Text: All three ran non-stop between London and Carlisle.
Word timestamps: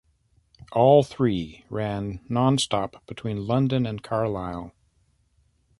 All 0.71 1.03
three 1.03 1.63
ran 1.69 2.21
non-stop 2.27 3.05
between 3.05 3.45
London 3.45 3.85
and 3.85 4.01
Carlisle. 4.01 4.73